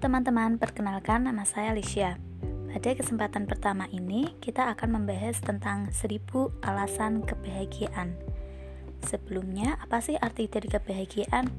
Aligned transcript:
teman-teman, 0.00 0.56
perkenalkan 0.56 1.28
nama 1.28 1.44
saya 1.44 1.76
Alicia. 1.76 2.16
Pada 2.72 2.96
kesempatan 2.96 3.44
pertama 3.44 3.84
ini, 3.92 4.32
kita 4.40 4.72
akan 4.72 4.96
membahas 4.96 5.36
tentang 5.44 5.92
seribu 5.92 6.56
alasan 6.64 7.20
kebahagiaan. 7.20 8.16
Sebelumnya, 9.04 9.76
apa 9.76 10.00
sih 10.00 10.16
arti 10.16 10.48
dari 10.48 10.72
kebahagiaan? 10.72 11.52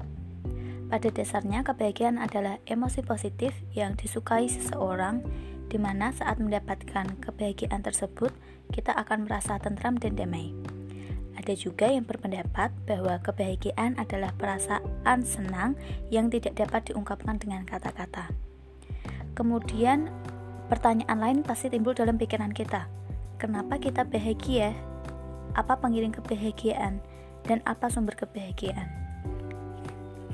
Pada 0.90 1.06
dasarnya, 1.06 1.62
kebahagiaan 1.62 2.18
adalah 2.18 2.58
emosi 2.66 3.06
positif 3.06 3.54
yang 3.78 3.94
disukai 3.94 4.50
seseorang, 4.50 5.22
di 5.70 5.78
mana 5.78 6.10
saat 6.10 6.42
mendapatkan 6.42 7.22
kebahagiaan 7.22 7.86
tersebut, 7.86 8.34
kita 8.74 8.90
akan 8.90 9.30
merasa 9.30 9.62
tentram 9.62 10.02
dan 10.02 10.18
damai. 10.18 10.50
Ada 11.36 11.52
juga 11.52 11.86
yang 11.92 12.08
berpendapat 12.08 12.72
bahwa 12.88 13.20
kebahagiaan 13.20 14.00
adalah 14.00 14.32
perasaan 14.40 15.20
senang 15.20 15.76
yang 16.08 16.32
tidak 16.32 16.56
dapat 16.56 16.88
diungkapkan 16.90 17.36
dengan 17.36 17.68
kata-kata. 17.68 18.32
Kemudian, 19.36 20.08
pertanyaan 20.72 21.20
lain 21.20 21.38
pasti 21.44 21.68
timbul 21.68 21.92
dalam 21.92 22.16
pikiran 22.16 22.56
kita. 22.56 22.88
Kenapa 23.36 23.76
kita 23.76 24.08
bahagia? 24.08 24.72
Apa 25.52 25.76
pengiring 25.76 26.16
kebahagiaan? 26.16 27.04
Dan 27.44 27.60
apa 27.68 27.92
sumber 27.92 28.16
kebahagiaan? 28.16 28.88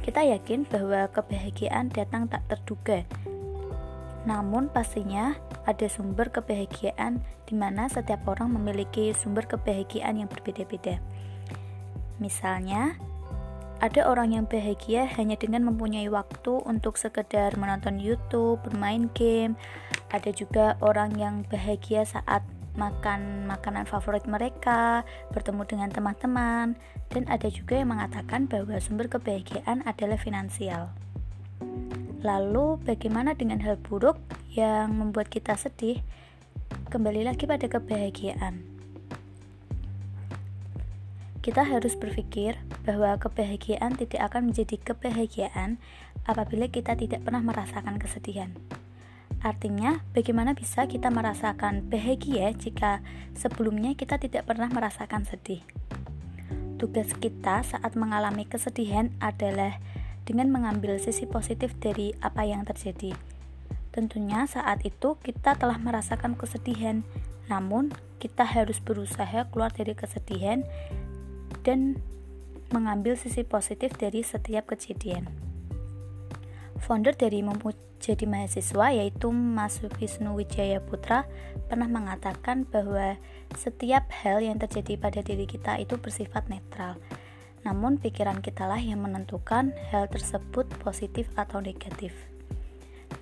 Kita 0.02 0.23
yakin 0.23 0.66
bahwa 0.66 1.10
kebahagiaan 1.10 1.91
datang 1.91 2.30
tak 2.30 2.46
terduga. 2.46 3.07
Namun 4.22 4.70
pastinya 4.70 5.34
ada 5.66 5.86
sumber 5.90 6.30
kebahagiaan 6.30 7.22
di 7.46 7.54
mana 7.58 7.90
setiap 7.90 8.22
orang 8.30 8.54
memiliki 8.54 9.10
sumber 9.14 9.46
kebahagiaan 9.50 10.22
yang 10.22 10.30
berbeda-beda. 10.30 11.02
Misalnya, 12.22 12.95
ada 13.82 14.06
orang 14.06 14.30
yang 14.30 14.46
bahagia 14.46 15.10
hanya 15.18 15.34
dengan 15.34 15.66
mempunyai 15.66 16.06
waktu 16.06 16.62
untuk 16.62 16.95
sekedar 16.95 17.59
menonton 17.59 17.98
YouTube, 17.98 18.62
bermain 18.62 19.10
game. 19.10 19.59
Ada 20.14 20.30
juga 20.30 20.79
orang 20.79 21.18
yang 21.18 21.42
bahagia 21.51 22.07
saat 22.07 22.46
makan 22.79 23.45
makanan 23.51 23.84
favorit 23.84 24.24
mereka, 24.30 25.02
bertemu 25.34 25.66
dengan 25.66 25.90
teman-teman, 25.90 26.79
dan 27.10 27.23
ada 27.26 27.51
juga 27.51 27.82
yang 27.82 27.90
mengatakan 27.90 28.46
bahwa 28.46 28.79
sumber 28.79 29.10
kebahagiaan 29.10 29.82
adalah 29.84 30.16
finansial. 30.16 30.95
Lalu, 32.23 32.78
bagaimana 32.87 33.34
dengan 33.34 33.59
hal 33.66 33.82
buruk 33.82 34.15
yang 34.54 34.95
membuat 34.95 35.26
kita 35.26 35.59
sedih? 35.59 35.98
Kembali 36.87 37.26
lagi 37.26 37.51
pada 37.51 37.66
kebahagiaan. 37.66 38.62
Kita 41.42 41.66
harus 41.66 41.98
berpikir 41.98 42.62
bahwa 42.87 43.18
kebahagiaan 43.18 43.98
tidak 43.98 44.30
akan 44.30 44.54
menjadi 44.54 44.79
kebahagiaan 44.79 45.82
apabila 46.23 46.70
kita 46.70 46.95
tidak 46.95 47.26
pernah 47.26 47.42
merasakan 47.42 47.98
kesedihan. 47.98 48.54
Artinya, 49.42 50.07
bagaimana 50.14 50.54
bisa 50.54 50.86
kita 50.86 51.10
merasakan 51.10 51.90
bahagia 51.90 52.54
jika 52.54 53.02
sebelumnya 53.34 53.98
kita 53.98 54.23
tidak 54.23 54.46
pernah 54.46 54.70
merasakan 54.70 55.26
sedih? 55.26 55.66
Tugas 56.79 57.10
kita 57.18 57.66
saat 57.66 57.98
mengalami 57.98 58.46
kesedihan 58.46 59.10
adalah 59.18 59.82
dengan 60.23 60.51
mengambil 60.51 60.98
sisi 61.02 61.26
positif 61.26 61.74
dari 61.78 62.15
apa 62.23 62.46
yang 62.46 62.62
terjadi. 62.62 63.15
Tentunya 63.92 64.48
saat 64.48 64.81
itu 64.88 65.20
kita 65.20 65.59
telah 65.59 65.76
merasakan 65.76 66.38
kesedihan, 66.38 67.04
namun 67.50 67.92
kita 68.16 68.47
harus 68.47 68.81
berusaha 68.81 69.50
keluar 69.53 69.69
dari 69.75 69.92
kesedihan 69.92 70.64
dan 71.66 72.00
mengambil 72.72 73.19
sisi 73.20 73.44
positif 73.44 73.92
dari 74.00 74.25
setiap 74.25 74.72
kejadian. 74.72 75.28
Founder 76.81 77.14
dari 77.14 77.44
Jadi 78.03 78.26
Mahasiswa 78.26 78.91
yaitu 78.91 79.30
Mas 79.30 79.78
Wisnu 79.78 80.34
Wijaya 80.34 80.82
Putra 80.82 81.22
pernah 81.70 81.86
mengatakan 81.86 82.66
bahwa 82.66 83.14
setiap 83.54 84.10
hal 84.10 84.42
yang 84.42 84.58
terjadi 84.58 84.98
pada 84.98 85.22
diri 85.22 85.47
kita 85.47 85.78
itu 85.78 85.94
bersifat 86.02 86.50
netral 86.50 86.98
namun 87.62 87.98
pikiran 87.98 88.42
kitalah 88.42 88.78
yang 88.78 89.02
menentukan 89.02 89.70
hal 89.90 90.10
tersebut 90.10 90.66
positif 90.82 91.30
atau 91.38 91.62
negatif. 91.62 92.14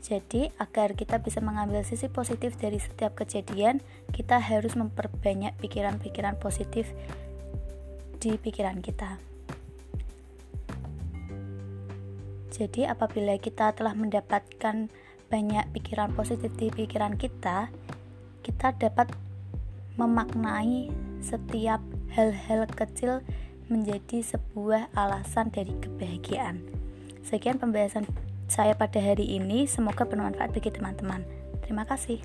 Jadi, 0.00 0.48
agar 0.56 0.96
kita 0.96 1.20
bisa 1.20 1.44
mengambil 1.44 1.84
sisi 1.84 2.08
positif 2.08 2.56
dari 2.56 2.80
setiap 2.80 3.14
kejadian, 3.20 3.84
kita 4.14 4.40
harus 4.40 4.72
memperbanyak 4.78 5.52
pikiran-pikiran 5.60 6.40
positif 6.40 6.88
di 8.16 8.36
pikiran 8.40 8.80
kita. 8.80 9.20
Jadi, 12.50 12.88
apabila 12.88 13.36
kita 13.36 13.76
telah 13.76 13.92
mendapatkan 13.92 14.88
banyak 15.30 15.64
pikiran 15.72 16.10
positif 16.16 16.50
di 16.58 16.72
pikiran 16.72 17.14
kita, 17.14 17.70
kita 18.42 18.74
dapat 18.76 19.12
memaknai 19.94 20.90
setiap 21.20 21.78
hal-hal 22.16 22.66
kecil 22.72 23.20
menjadi 23.70 24.20
sebuah 24.20 24.92
alasan 24.92 25.48
dari 25.54 25.72
kebahagiaan. 25.78 26.60
Sekian 27.24 27.56
pembahasan 27.56 28.04
saya 28.50 28.74
pada 28.74 28.98
hari 28.98 29.38
ini, 29.38 29.64
semoga 29.70 30.02
bermanfaat 30.02 30.50
bagi 30.50 30.74
teman-teman. 30.74 31.22
Terima 31.62 31.86
kasih. 31.86 32.18